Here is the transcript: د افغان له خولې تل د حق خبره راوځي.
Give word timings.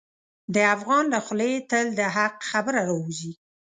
د 0.53 0.55
افغان 0.75 1.03
له 1.13 1.19
خولې 1.25 1.51
تل 1.69 1.85
د 1.99 2.01
حق 2.15 2.35
خبره 2.49 2.81
راوځي. 2.89 3.31